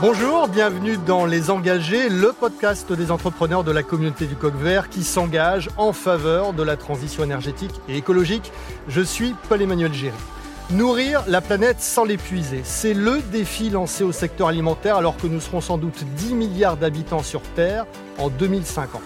[0.00, 4.88] Bonjour, bienvenue dans Les Engagés, le podcast des entrepreneurs de la communauté du Coq Vert
[4.88, 8.50] qui s'engage en faveur de la transition énergétique et écologique.
[8.88, 10.16] Je suis Paul-Emmanuel Géry.
[10.70, 15.38] Nourrir la planète sans l'épuiser, c'est le défi lancé au secteur alimentaire alors que nous
[15.40, 17.84] serons sans doute 10 milliards d'habitants sur Terre
[18.16, 19.02] en 2050.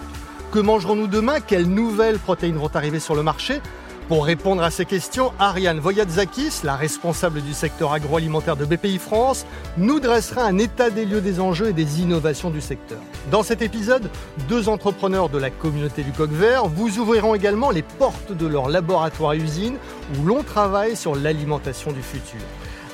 [0.53, 1.41] Que mangerons-nous demain?
[1.41, 3.59] Quelles nouvelles protéines vont arriver sur le marché?
[4.07, 9.45] Pour répondre à ces questions, Ariane Voyatzakis, la responsable du secteur agroalimentaire de BPI France,
[9.77, 12.99] nous dressera un état des lieux des enjeux et des innovations du secteur.
[13.31, 14.09] Dans cet épisode,
[14.47, 18.69] deux entrepreneurs de la communauté du coq vert vous ouvriront également les portes de leur
[18.69, 19.77] laboratoire usine
[20.17, 22.41] où l'on travaille sur l'alimentation du futur.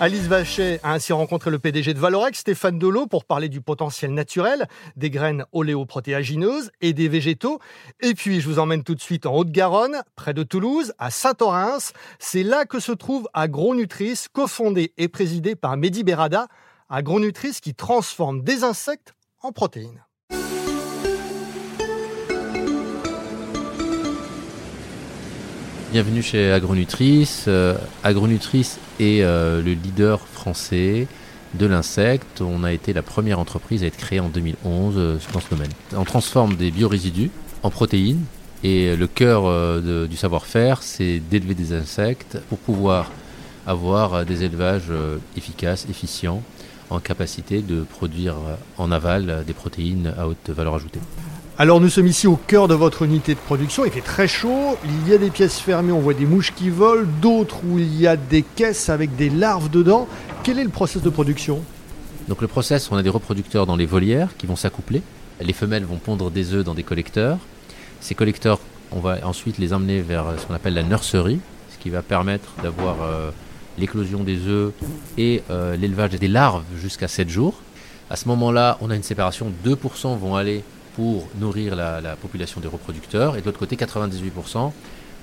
[0.02, 4.12] Alice Vachet a ainsi rencontré le PDG de Valorex, Stéphane Delot, pour parler du potentiel
[4.16, 7.60] naturel des graines oléoprotéagineuses et des végétaux.
[8.00, 11.94] Et puis, je vous emmène tout de suite en Haute-Garonne, près de Toulouse, à Saint-Orens.
[12.18, 16.48] C'est là que se trouve Agronutris, cofondé et présidé par Mehdi Berada.
[16.90, 19.14] Agronutris qui transforme des insectes
[19.44, 20.04] en protéines.
[25.92, 27.44] Bienvenue chez Agronutris.
[27.50, 31.06] Euh, Agronutris est euh, le leader français
[31.54, 32.40] de l'insecte.
[32.40, 35.72] On a été la première entreprise à être créée en 2011 euh, dans ce domaine.
[35.94, 37.30] On transforme des biorésidus
[37.62, 38.24] en protéines
[38.64, 43.12] et le cœur du savoir-faire, c'est d'élever des insectes pour pouvoir
[43.68, 44.92] avoir des élevages
[45.36, 46.44] efficaces, efficients,
[46.90, 48.36] en capacité de produire
[48.78, 51.00] en aval des protéines à haute valeur ajoutée.
[51.58, 54.78] Alors nous sommes ici au cœur de votre unité de production, il fait très chaud,
[54.86, 58.00] il y a des pièces fermées, on voit des mouches qui volent, d'autres où il
[58.00, 60.08] y a des caisses avec des larves dedans.
[60.44, 61.62] Quel est le process de production?
[62.30, 65.02] Donc le process, on a des reproducteurs dans les volières qui vont s'accoupler.
[65.42, 67.38] Les femelles vont pondre des œufs dans des collecteurs.
[68.00, 68.60] Ces collecteurs,
[68.92, 71.42] on va ensuite les emmener vers ce qu'on appelle la nurserie,
[71.72, 73.30] ce qui va permettre d'avoir euh,
[73.78, 74.72] l'éclosion des œufs
[75.18, 77.56] et euh, l'élevage des larves jusqu'à 7 jours.
[78.10, 80.64] À ce moment-là, on a une séparation, 2% vont aller
[80.96, 83.38] pour nourrir la, population des reproducteurs.
[83.38, 84.72] Et de l'autre côté, 98%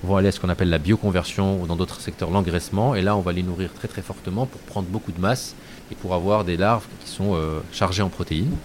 [0.04, 2.94] vont aller à ce qu'on appelle la bioconversion ou dans d'autres secteurs l'engraissement.
[2.94, 5.54] Et là, on va les nourrir très très fortement pour prendre beaucoup de masse
[5.90, 8.56] et pour avoir des larves qui sont euh, chargées en protéines.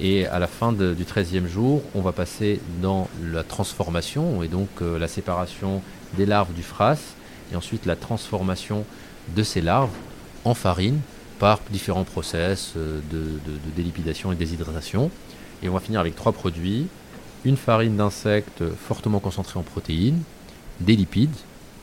[0.00, 4.68] Et à la fin du 13e jour, on va passer dans la transformation et donc
[4.82, 5.82] euh, la séparation
[6.16, 6.98] des larves du fras
[7.52, 8.84] et ensuite la transformation
[9.36, 9.92] de ces larves
[10.44, 10.98] en farine
[11.38, 15.10] par différents process euh, de, de délipidation et déshydratation.
[15.64, 16.86] Et on va finir avec trois produits
[17.44, 20.22] une farine d'insectes fortement concentrée en protéines,
[20.80, 21.34] des lipides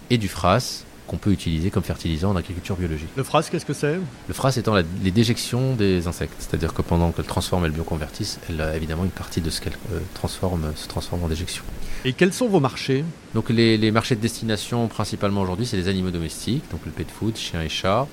[0.10, 3.10] et du fras qu'on peut utiliser comme fertilisant en agriculture biologique.
[3.16, 4.00] Le fras, qu'est-ce que c'est?
[4.28, 8.62] Le fras étant les déjections des insectes, c'est-à-dire que pendant qu'elles transforment et bioconvertissent, elle
[8.62, 11.64] a évidemment une partie de ce qu'elles euh, transforment se transforme en déjection.
[12.06, 13.04] Et quels sont vos marchés?
[13.34, 17.36] Donc les, marchés de destination principalement aujourd'hui, c'est les animaux domestiques, donc le pet food,
[17.36, 18.08] chien et chat,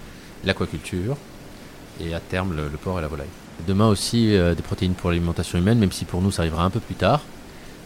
[0.44, 1.16] l'aquaculture,
[2.00, 3.28] et à terme le porc et la volaille.
[3.66, 6.70] Demain aussi euh, des protéines pour l'alimentation humaine, même si pour nous ça arrivera un
[6.70, 7.22] peu plus tard.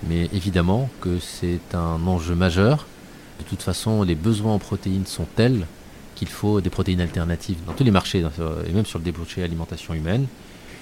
[0.09, 2.87] Mais évidemment que c'est un enjeu majeur.
[3.39, 5.67] De toute façon, les besoins en protéines sont tels
[6.15, 8.25] qu'il faut des protéines alternatives dans tous les marchés,
[8.67, 10.27] et même sur le débouché alimentation humaine.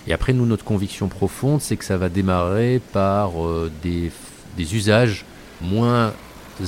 [0.06, 4.10] Et après, nous, notre conviction profonde, c'est que ça va démarrer par euh, des,
[4.58, 5.24] usages
[5.60, 6.12] moins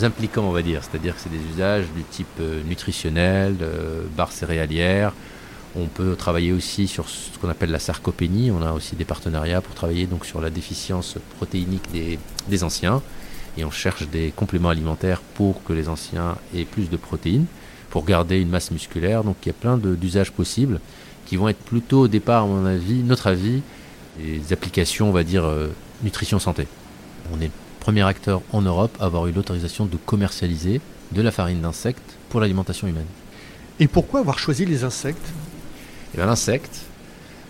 [0.03, 0.83] impliquants, on va dire.
[0.85, 3.57] C'est-à-dire que c'est des usages du type euh, nutritionnel,
[4.17, 5.13] barres céréalières,
[5.75, 8.51] on peut travailler aussi sur ce qu'on appelle la sarcopénie.
[8.51, 13.03] On a aussi des partenariats pour travailler donc sur la déficience protéinique des, anciens.
[13.57, 17.47] Et on cherche des compléments alimentaires pour que les anciens aient plus de protéines,
[17.91, 19.25] pour garder une masse musculaire.
[19.25, 20.81] Donc il y a plein d'usages possibles
[21.27, 23.63] qui vont être plutôt au départ, à mon avis, notre avis,
[24.19, 25.69] des applications, on va dire, euh,
[26.03, 26.67] nutrition santé.
[27.33, 27.51] On est le
[27.81, 30.81] premier acteur en Europe à avoir eu l'autorisation de commercialiser
[31.13, 33.07] de la farine d'insectes pour l'alimentation humaine.
[33.81, 35.33] Et pourquoi avoir choisi les insectes?
[36.19, 36.81] L'insecte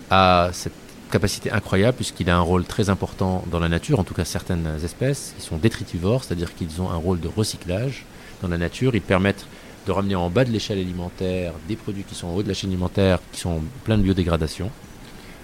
[0.09, 0.73] a cette
[1.11, 4.67] capacité incroyable puisqu'il a un rôle très important dans la nature, en tout cas certaines
[4.83, 8.05] espèces, qui sont détritivores, c'est-à-dire qu'ils ont un rôle de recyclage
[8.41, 8.95] dans la nature.
[8.95, 9.45] Ils permettent
[9.85, 12.53] de ramener en bas de l'échelle alimentaire des produits qui sont en haut de la
[12.53, 14.71] chaîne alimentaire, qui sont plein de biodégradation.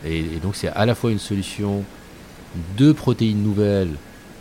[0.05, 1.83] Et, et donc c'est à la fois une solution
[2.77, 3.95] de protéines nouvelles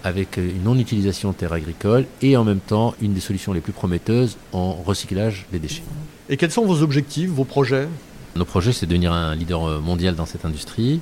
[0.04, 3.72] avec une non-utilisation de terres agricoles et en même temps une des solutions les plus
[3.72, 5.82] prometteuses en recyclage des déchets.
[6.28, 7.88] Et quels sont vos objectifs, vos projets?
[8.38, 11.00] Nos projets, c'est de devenir un leader euh, mondial dans cette industrie,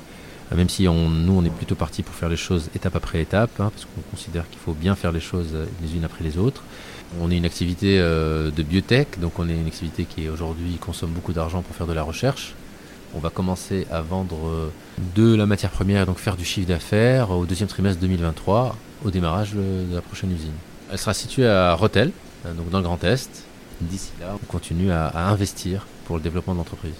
[0.50, 3.20] euh, même si on, nous, on est plutôt parti pour faire les choses étape après
[3.20, 6.24] étape, hein, parce qu'on considère qu'il faut bien faire les choses euh, les unes après
[6.24, 6.64] les autres.
[7.20, 11.32] On est une activité de biotech, donc on est une activité qui aujourd'hui consomme beaucoup
[11.32, 12.54] d'argent pour faire de la recherche.
[13.14, 14.72] On va commencer à vendre
[15.14, 19.10] de la matière première et donc faire du chiffre d'affaires au deuxième trimestre 2023, au
[19.12, 20.50] démarrage de la prochaine usine.
[20.90, 22.10] Elle sera située à Rotel,
[22.44, 23.44] donc dans le Grand Est.
[23.80, 26.94] D'ici là, on continue à investir pour le développement de l'entreprise.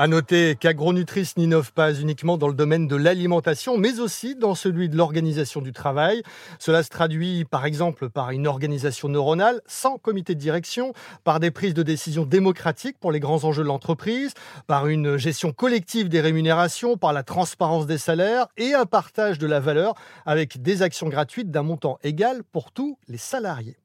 [0.00, 4.88] À noter qu'Agronutris n'innove pas uniquement dans le domaine de l'alimentation, mais aussi dans celui
[4.88, 6.22] de l'organisation du travail.
[6.60, 10.92] Cela se traduit par exemple par une organisation neuronale sans comité de direction,
[11.24, 14.34] par des prises de décision démocratiques pour les grands enjeux de l'entreprise,
[14.68, 19.48] par une gestion collective des rémunérations, par la transparence des salaires et un partage de
[19.48, 19.94] la valeur
[20.26, 23.76] avec des actions gratuites d'un montant égal pour tous les salariés.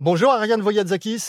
[0.00, 1.28] Bonjour Ariane Voyadzakis.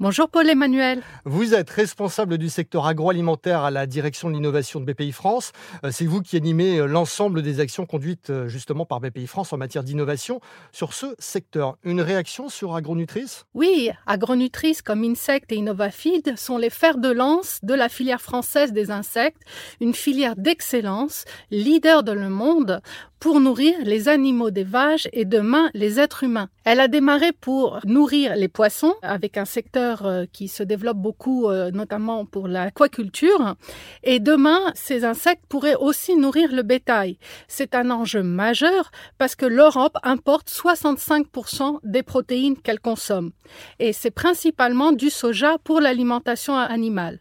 [0.00, 1.02] Bonjour Paul-Emmanuel.
[1.24, 5.50] Vous êtes responsable du secteur agroalimentaire à la direction de l'innovation de BPI France.
[5.82, 9.52] Euh, c'est vous qui animez euh, l'ensemble des actions conduites euh, justement par BPI France
[9.52, 10.40] en matière d'innovation
[10.70, 11.78] sur ce secteur.
[11.82, 13.42] Une réaction sur Agronutris?
[13.54, 18.72] Oui, Agronutris comme Insect et Innovafeed sont les fers de lance de la filière française
[18.72, 19.42] des insectes,
[19.80, 22.80] une filière d'excellence, leader dans le monde
[23.18, 26.48] pour nourrir les animaux des vaches et demain les êtres humains.
[26.64, 31.48] Elle a démarré pour nourrir les poissons avec un secteur euh, qui se développe beaucoup,
[31.48, 33.54] euh, notamment pour l'aquaculture.
[34.02, 37.18] Et demain, ces insectes pourraient aussi nourrir le bétail.
[37.46, 43.32] C'est un enjeu majeur parce que l'Europe importe 65% des protéines qu'elle consomme.
[43.78, 47.20] Et c'est principalement du soja pour l'alimentation animale.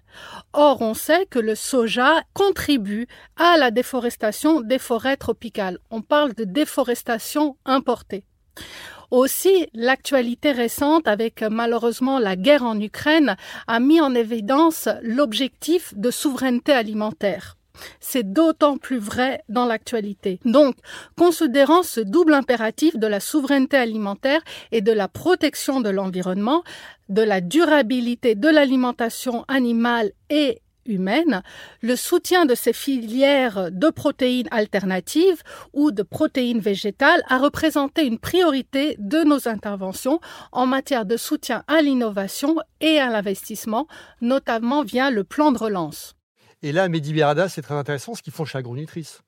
[0.54, 5.80] Or, on sait que le soja contribue à la déforestation des forêts tropicales.
[5.92, 8.26] On parle de déforestation importée.
[9.12, 13.38] Aussi, l'actualité récente avec malheureusement la guerre en Ukraine
[13.68, 17.58] a mis en évidence l'objectif de souveraineté alimentaire.
[18.00, 20.40] C'est d'autant plus vrai dans l'actualité.
[20.46, 20.76] Donc,
[21.18, 26.64] considérant ce double impératif de la souveraineté alimentaire et de la protection de l'environnement,
[27.10, 31.44] de la durabilité de l'alimentation animale et humaine,
[31.82, 35.44] le soutien de ces filières de protéines alternatives
[35.74, 40.20] ou de protéines végétales a représenté une priorité de nos interventions
[40.52, 43.88] en matière de soutien à l'innovation et à l'investissement,
[44.22, 46.16] notamment via le plan de relance.
[46.64, 49.20] Et là, Mehdi Berada, c'est très intéressant ce qu'ils font chez Agronutris.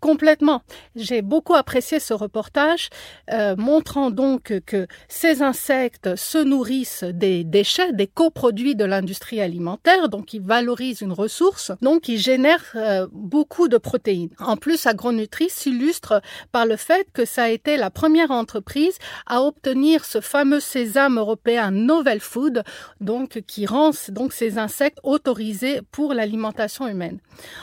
[0.00, 0.62] Complètement.
[0.94, 2.88] J'ai beaucoup apprécié ce reportage,
[3.32, 10.08] euh, montrant donc que ces insectes se nourrissent des déchets, des coproduits de l'industrie alimentaire,
[10.08, 14.30] donc ils valorisent une ressource, donc ils génèrent euh, beaucoup de protéines.
[14.38, 16.22] En plus, Agronutris s'illustre
[16.52, 21.18] par le fait que ça a été la première entreprise à obtenir ce fameux sésame
[21.18, 22.62] européen Novel Food,
[23.00, 27.18] donc qui rend donc ces insectes autorisés pour l'alimentation humaine.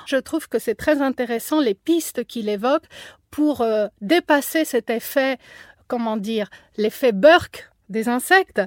[0.06, 2.84] Je trouve que c'est très intéressant les pistes qu'il évoque
[3.32, 5.38] pour euh, dépasser cet effet,
[5.88, 8.62] comment dire, l'effet Burke des insectes.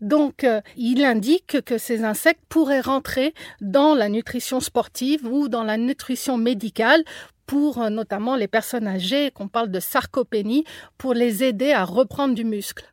[0.00, 5.62] Donc, euh, il indique que ces insectes pourraient rentrer dans la nutrition sportive ou dans
[5.62, 7.04] la nutrition médicale
[7.46, 10.64] pour euh, notamment les personnes âgées, qu'on parle de sarcopénie,
[10.98, 12.92] pour les aider à reprendre du muscle.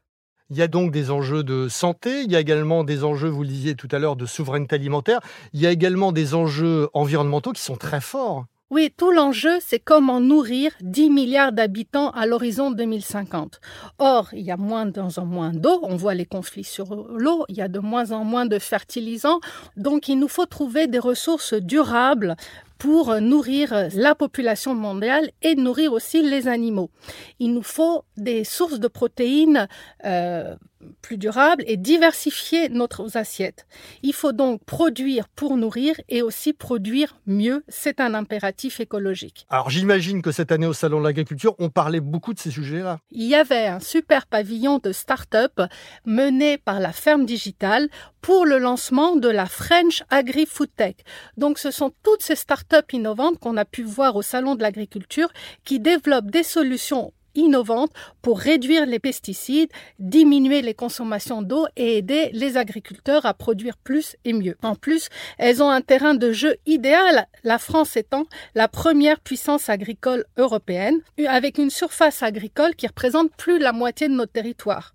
[0.50, 3.44] Il y a donc des enjeux de santé, il y a également des enjeux, vous
[3.44, 5.22] le disiez tout à l'heure, de souveraineté alimentaire,
[5.54, 8.46] il y a également des enjeux environnementaux qui sont très forts.
[8.72, 13.60] Oui, tout l'enjeu, c'est comment nourrir 10 milliards d'habitants à l'horizon 2050.
[14.00, 17.58] Or, il y a moins en moins d'eau, on voit les conflits sur l'eau, il
[17.58, 19.42] y a de moins en moins de fertilisants,
[19.76, 22.38] donc il nous faut trouver des ressources durables
[22.78, 26.92] pour nourrir la population mondiale et nourrir aussi les animaux.
[27.40, 29.68] Il nous faut des sources de protéines
[30.06, 30.56] euh,
[31.01, 33.65] plus durables et diversifier notre assiettes.
[34.03, 37.63] Il faut donc produire pour nourrir et aussi produire mieux.
[37.67, 39.46] C'est un impératif écologique.
[39.50, 43.00] Alors j'imagine que cette année au Salon de l'Agriculture, on parlait beaucoup de ces sujets-là.
[43.12, 45.62] Il y avait un super pavillon de start-up
[46.06, 47.89] mené par la ferme digitale
[48.22, 50.96] pour le lancement de la French Agri-Food Tech.
[51.38, 55.29] Donc ce sont toutes ces start-up innovantes qu'on a pu voir au Salon de l'Agriculture
[55.63, 59.70] qui développent des solutions innovantes pour réduire les pesticides,
[60.00, 64.56] diminuer les consommations d'eau et aider les agriculteurs à produire plus et mieux.
[64.62, 69.70] En plus, elles ont un terrain de jeu idéal, la France étant la première puissance
[69.70, 74.94] agricole européenne, avec une surface agricole qui représente plus la moitié de notre territoire.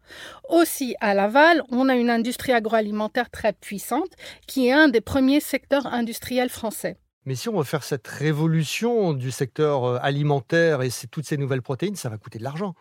[0.49, 4.11] Aussi, à Laval, on a une industrie agroalimentaire très puissante
[4.47, 6.97] qui est un des premiers secteurs industriels français.
[7.27, 11.63] Mais si on veut faire cette révolution du secteur euh, alimentaire et toutes ces nouvelles
[11.63, 12.75] protéines, ça va coûter de l'argent.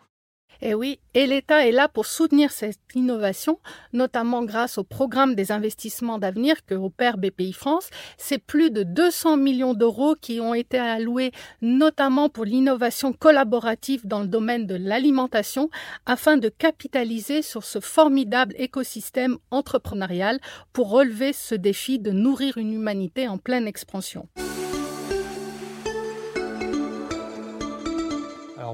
[0.62, 3.58] Et eh oui, et l'État est là pour soutenir cette innovation,
[3.92, 7.90] notamment grâce au programme des investissements d'avenir que opère BPI France.
[8.16, 14.20] C'est plus de 200 millions d'euros qui ont été alloués notamment pour l'innovation collaborative dans
[14.20, 15.70] le domaine de l'alimentation
[16.06, 20.40] afin de capitaliser sur ce formidable écosystème entrepreneurial
[20.72, 24.28] pour relever ce défi de nourrir une humanité en pleine expansion.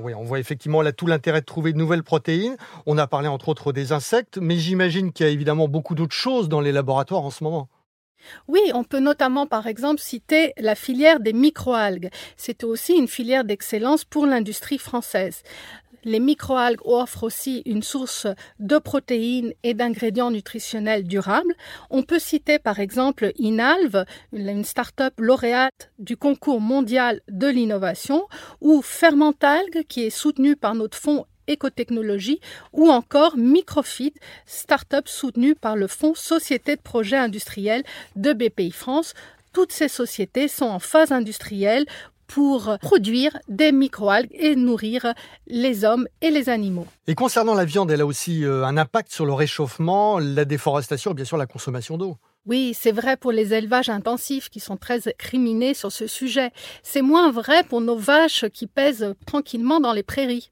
[0.03, 2.57] Oui, on voit effectivement là tout l'intérêt de trouver de nouvelles protéines.
[2.87, 6.15] On a parlé entre autres des insectes, mais j'imagine qu'il y a évidemment beaucoup d'autres
[6.15, 7.69] choses dans les laboratoires en ce moment.
[8.49, 12.11] Oui, on peut notamment par exemple citer la filière des microalgues.
[12.37, 15.43] C'est aussi une filière d'excellence pour l'industrie française.
[16.05, 18.27] Les microalgues offrent aussi une source
[18.59, 21.55] de protéines et d'ingrédients nutritionnels durables.
[21.91, 28.27] On peut citer par exemple Inalve, une start-up lauréate du concours mondial de l'innovation,
[28.61, 32.41] ou Fermentalgue, qui est soutenu par notre fonds écotechnologie
[32.73, 34.15] ou encore Microfit,
[34.47, 37.85] start-up soutenue par le fonds Société de projets industriels
[38.17, 39.15] de BPI France.
[39.53, 41.85] Toutes ces sociétés sont en phase industrielle
[42.27, 45.13] pour produire des microalgues et nourrir
[45.47, 46.87] les hommes et les animaux.
[47.07, 51.11] Et concernant la viande, elle a aussi euh, un impact sur le réchauffement, la déforestation
[51.11, 52.17] et bien sûr la consommation d'eau.
[52.47, 56.51] Oui, c'est vrai pour les élevages intensifs qui sont très criminés sur ce sujet.
[56.83, 60.51] C'est moins vrai pour nos vaches qui pèsent tranquillement dans les prairies.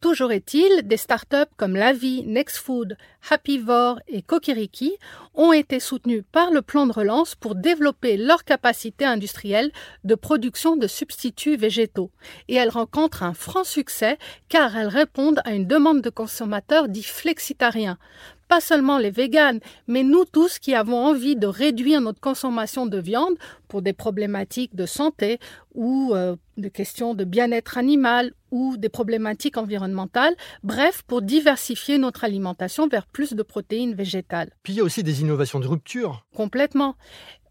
[0.00, 2.96] Toujours est-il, des startups comme Lavi, Nextfood,
[3.30, 4.92] Happyvore et Kokiriki
[5.34, 9.72] ont été soutenues par le plan de relance pour développer leur capacité industrielle
[10.04, 12.10] de production de substituts végétaux.
[12.48, 14.18] Et elles rencontrent un franc succès
[14.48, 17.98] car elles répondent à une demande de consommateurs dits flexitariens
[18.48, 22.98] pas seulement les véganes, mais nous tous qui avons envie de réduire notre consommation de
[22.98, 23.36] viande
[23.68, 25.38] pour des problématiques de santé
[25.74, 32.24] ou euh, des questions de bien-être animal ou des problématiques environnementales, bref, pour diversifier notre
[32.24, 34.50] alimentation vers plus de protéines végétales.
[34.62, 36.24] Puis il y a aussi des innovations de rupture.
[36.34, 36.96] Complètement.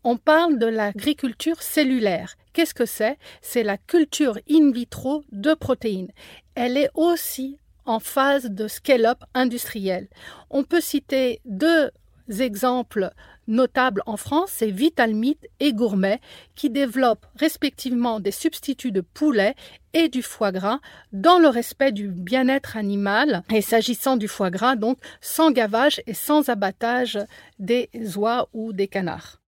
[0.03, 2.35] On parle de l'agriculture cellulaire.
[2.53, 3.17] Qu'est-ce que c'est?
[3.41, 6.11] C'est la culture in vitro de protéines.
[6.53, 10.07] Elle est aussi en phase de scale-up industriel.
[10.49, 11.91] On peut citer deux
[12.39, 13.11] exemples
[13.47, 16.19] notables en France, c'est Vitalmeat et Gourmet,
[16.55, 19.55] qui développent respectivement des substituts de poulet
[19.93, 20.79] et du foie gras
[21.11, 23.43] dans le respect du bien-être animal.
[23.53, 27.19] Et s'agissant du foie gras, donc sans gavage et sans abattage
[27.59, 29.44] des oies ou des canards.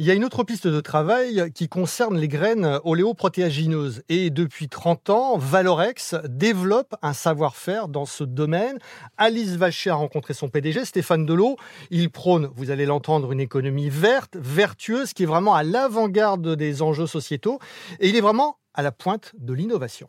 [0.00, 4.02] Il y a une autre piste de travail qui concerne les graines oléoprotéagineuses.
[4.08, 8.80] Et depuis 30 ans, Valorex développe un savoir-faire dans ce domaine.
[9.18, 11.56] Alice Vacher a rencontré son PDG, Stéphane Delot.
[11.90, 16.82] Il prône, vous allez l'entendre, une économie verte, vertueuse, qui est vraiment à l'avant-garde des
[16.82, 17.60] enjeux sociétaux.
[18.00, 20.08] Et il est vraiment à la pointe de l'innovation.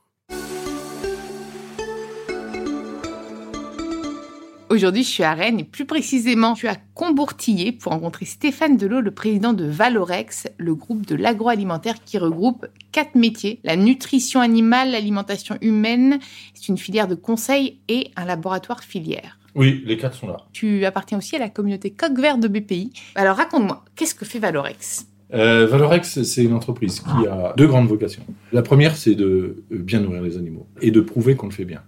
[4.75, 8.75] Aujourd'hui, je suis à Rennes et plus précisément, je suis à Combourtillé pour rencontrer Stéphane
[8.75, 14.41] Delot, le président de Valorex, le groupe de l'agroalimentaire qui regroupe quatre métiers la nutrition
[14.41, 16.19] animale, l'alimentation humaine.
[16.53, 19.39] C'est une filière de conseil et un laboratoire filière.
[19.55, 20.39] Oui, les quatre sont là.
[20.51, 22.91] Tu appartiens aussi à la communauté Coq Vert de BPI.
[23.15, 25.07] Alors raconte-moi, qu'est-ce que fait Valorex?
[25.33, 28.23] Euh, Valorex, c'est une entreprise qui a deux grandes vocations.
[28.51, 31.81] La première, c'est de bien nourrir les animaux et de prouver qu'on le fait bien.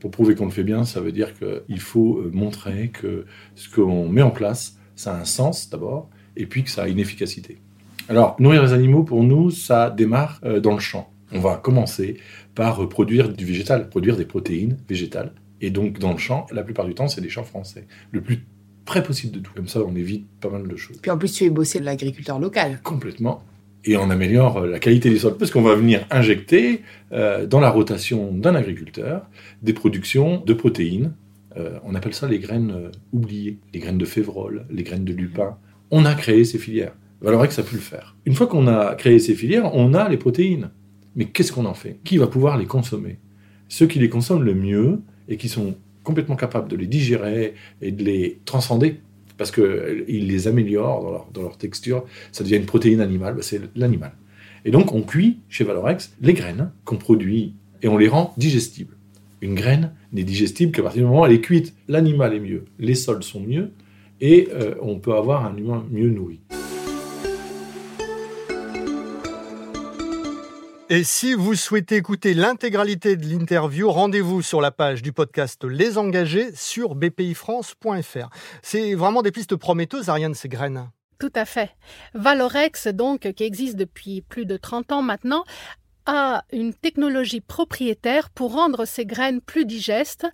[0.00, 3.68] Pour prouver qu'on le fait bien, ça veut dire qu'il faut euh, montrer que ce
[3.68, 6.98] qu'on met en place, ça a un sens d'abord, et puis que ça a une
[6.98, 7.58] efficacité.
[8.08, 11.10] Alors, nourrir les animaux, pour nous, ça démarre euh, dans le champ.
[11.32, 12.18] On va commencer
[12.54, 15.32] par produire du végétal, produire des protéines végétales.
[15.60, 17.86] Et donc, dans le champ, la plupart du temps, c'est des champs français.
[18.12, 18.44] Le plus
[18.84, 19.52] près possible de tout.
[19.54, 20.98] Comme ça, on évite pas mal de choses.
[21.02, 22.80] Puis en plus, tu es bossé de l'agriculteur local.
[22.84, 23.42] Complètement
[23.86, 27.60] et on améliore euh, la qualité des sols parce qu'on va venir injecter euh, dans
[27.60, 29.28] la rotation d'un agriculteur
[29.62, 31.12] des productions de protéines.
[31.56, 35.56] Euh, on appelle ça les graines oubliées, les graines de févrole, les graines de lupin.
[35.90, 36.92] On a créé ces filières.
[37.22, 38.16] ça a pu le faire.
[38.26, 40.70] Une fois qu'on a créé ces filières, on a les protéines.
[41.14, 41.98] Mais qu'est-ce qu'on en fait?
[42.04, 43.18] Qui va pouvoir les consommer?
[43.68, 47.90] Ceux qui les consomment le mieux et qui sont complètement capables de les digérer et
[47.90, 49.00] de les transcender
[49.36, 54.12] parce qu'ils les améliorent dans leur, texture, ça devient une protéine animale, bah, c'est l'animal.
[54.64, 58.96] Et donc on cuit chez Valorex les graines qu'on produit et on les rend digestibles.
[59.40, 61.74] Une graine n'est digestible qu'à partir du moment où elle est cuite.
[61.88, 63.70] L'animal est mieux, les sols sont mieux
[64.20, 66.40] et euh, on peut avoir un humain mieux nourri.
[70.88, 75.98] Et si vous souhaitez écouter l'intégralité de l'interview, rendez-vous sur la page du podcast Les
[75.98, 78.28] Engagés sur bpifrance.fr.
[78.62, 80.88] C'est vraiment des pistes prometteuses, Ariane, ces graines.
[81.18, 81.70] Tout à fait.
[82.14, 85.42] Valorex, donc, qui existe depuis plus de 30 ans maintenant,
[86.06, 90.28] a une technologie propriétaire pour rendre ces graines plus digestes,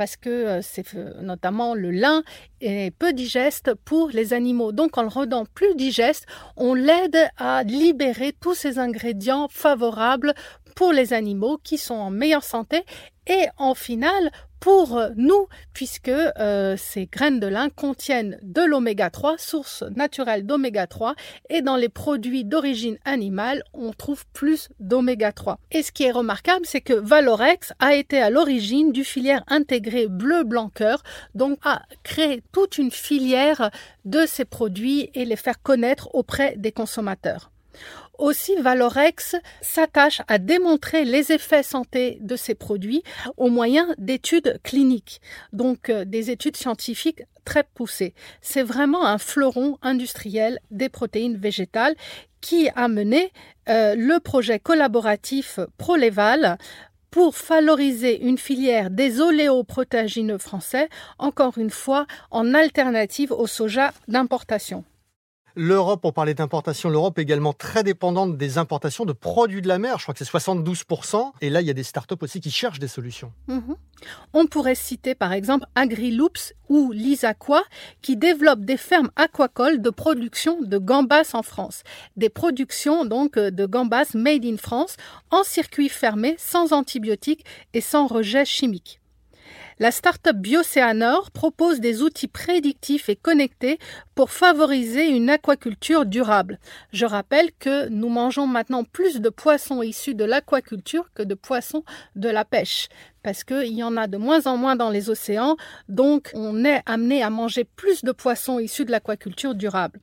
[0.00, 2.22] parce que euh, c'est euh, notamment le lin
[2.62, 4.72] est peu digeste pour les animaux.
[4.72, 6.24] Donc en le rendant plus digeste,
[6.56, 10.32] on l'aide à libérer tous ces ingrédients favorables
[10.74, 12.84] pour les animaux qui sont en meilleure santé
[13.26, 19.38] et en finale pour nous, puisque euh, ces graines de lin contiennent de l'oméga 3,
[19.38, 21.14] source naturelle d'oméga 3,
[21.48, 25.58] et dans les produits d'origine animale, on trouve plus d'oméga 3.
[25.72, 30.06] Et ce qui est remarquable, c'est que Valorex a été à l'origine du filière intégré
[30.06, 31.02] bleu-blanc-cœur,
[31.34, 33.70] donc a créé toute une filière
[34.04, 37.50] de ces produits et les faire connaître auprès des consommateurs.
[38.20, 43.02] Aussi, Valorex s'attache à démontrer les effets santé de ces produits
[43.38, 45.22] au moyen d'études cliniques,
[45.54, 48.12] donc euh, des études scientifiques très poussées.
[48.42, 51.94] C'est vraiment un fleuron industriel des protéines végétales
[52.42, 53.32] qui a mené
[53.70, 56.58] euh, le projet collaboratif Proleval
[57.10, 64.84] pour valoriser une filière des oléoprotéagineux français, encore une fois en alternative au soja d'importation.
[65.56, 69.78] L'Europe, on parlait d'importation, l'Europe est également très dépendante des importations de produits de la
[69.78, 69.98] mer.
[69.98, 71.32] Je crois que c'est 72%.
[71.40, 73.32] Et là, il y a des startups aussi qui cherchent des solutions.
[73.48, 73.76] Mhm.
[74.32, 77.62] On pourrait citer par exemple AgriLoops ou l'Isaqua
[78.00, 81.82] qui développent des fermes aquacoles de production de gambas en France.
[82.16, 84.96] Des productions donc de gambas made in France
[85.30, 88.99] en circuit fermé, sans antibiotiques et sans rejet chimique.
[89.82, 93.78] La start-up Bioceanor propose des outils prédictifs et connectés
[94.14, 96.58] pour favoriser une aquaculture durable.
[96.92, 101.82] Je rappelle que nous mangeons maintenant plus de poissons issus de l'aquaculture que de poissons
[102.14, 102.90] de la pêche
[103.22, 105.56] parce qu'il y en a de moins en moins dans les océans,
[105.88, 109.98] donc on est amené à manger plus de poissons issus de l'aquaculture durable.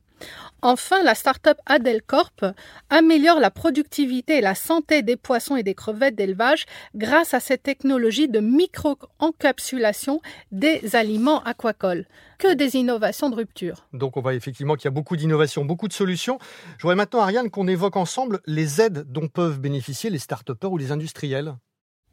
[0.60, 2.52] Enfin, la start-up Adelcorp
[2.90, 7.62] améliore la productivité et la santé des poissons et des crevettes d'élevage grâce à cette
[7.62, 10.20] technologie de micro-encapsulation
[10.50, 12.06] des aliments aquacoles.
[12.38, 13.88] Que des innovations de rupture.
[13.92, 16.38] Donc on voit effectivement qu'il y a beaucoup d'innovations, beaucoup de solutions.
[16.76, 20.78] Je voudrais maintenant, Ariane, qu'on évoque ensemble les aides dont peuvent bénéficier les start-upers ou
[20.78, 21.54] les industriels.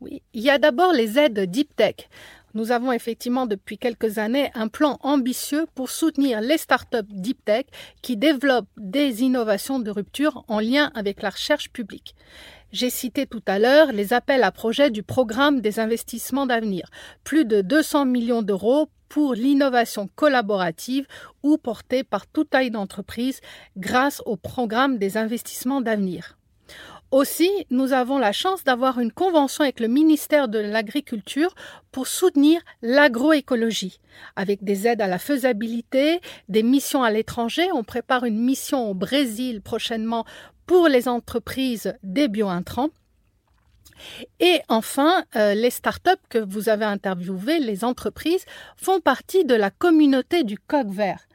[0.01, 2.09] Oui, il y a d'abord les aides Deep Tech.
[2.55, 7.65] Nous avons effectivement depuis quelques années un plan ambitieux pour soutenir les startups deep tech
[8.01, 12.15] qui développent des innovations de rupture en lien avec la recherche publique.
[12.71, 16.89] J'ai cité tout à l'heure les appels à projets du programme des investissements d'avenir,
[17.25, 21.07] plus de 200 millions d'euros pour l'innovation collaborative
[21.43, 23.41] ou portée par toute taille d'entreprise
[23.75, 26.34] grâce au programme des investissements d'avenir.
[27.15, 31.55] Aussi, nous avons la chance d'avoir une convention avec le ministère de l'Agriculture
[31.93, 34.01] pour soutenir l'agroécologie,
[34.35, 37.69] avec des aides à la faisabilité, des missions à l'étranger.
[37.73, 40.25] On prépare une mission au Brésil prochainement
[40.65, 42.89] pour les entreprises des biointrants.
[44.41, 48.43] Et enfin, euh, les startups que vous avez interviewées, les entreprises,
[48.75, 51.25] font partie de la communauté du coq vert.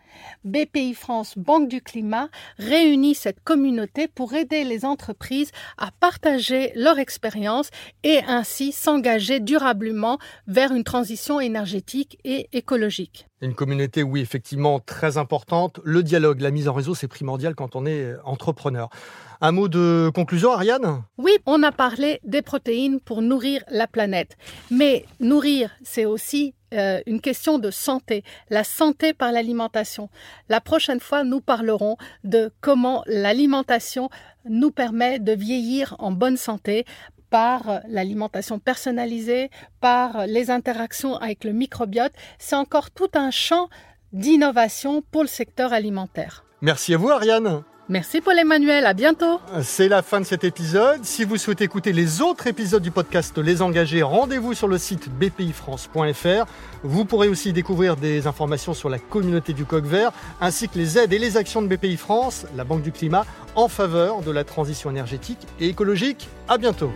[0.44, 6.98] BPI France, Banque du Climat, réunit cette communauté pour aider les entreprises à partager leur
[6.98, 7.70] expérience
[8.02, 13.26] et ainsi s'engager durablement vers une transition énergétique et écologique.
[13.42, 15.80] Une communauté, oui, effectivement, très importante.
[15.82, 18.90] Le dialogue, la mise en réseau, c'est primordial quand on est entrepreneur.
[19.40, 21.02] Un mot de conclusion, Ariane?
[21.16, 24.36] Oui, on a parlé des protéines pour nourrir la planète.
[24.70, 30.08] Mais nourrir, c'est aussi euh, une question de santé, la santé par l'alimentation.
[30.48, 34.08] La prochaine fois, nous parlerons de comment l'alimentation
[34.44, 36.84] nous permet de vieillir en bonne santé
[37.30, 42.12] par l'alimentation personnalisée, par les interactions avec le microbiote.
[42.38, 43.68] C'est encore tout un champ
[44.12, 46.44] d'innovation pour le secteur alimentaire.
[46.60, 47.62] Merci à vous, Ariane.
[47.90, 49.40] Merci Paul-Emmanuel, à bientôt.
[49.64, 51.04] C'est la fin de cet épisode.
[51.04, 55.10] Si vous souhaitez écouter les autres épisodes du podcast Les Engagés, rendez-vous sur le site
[55.10, 56.46] bpifrance.fr.
[56.84, 60.98] Vous pourrez aussi découvrir des informations sur la communauté du coq vert, ainsi que les
[60.98, 63.26] aides et les actions de BPI France, la Banque du Climat,
[63.56, 66.28] en faveur de la transition énergétique et écologique.
[66.48, 66.92] À bientôt.